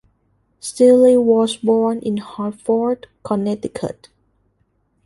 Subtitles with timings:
[0.59, 4.09] Steele was born in Hartford, Connecticut.